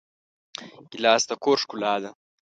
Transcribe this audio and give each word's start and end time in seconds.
ګیلاس 0.89 1.23
د 1.29 1.31
کور 1.43 1.57
ښکلا 1.63 1.93
ده. 2.03 2.11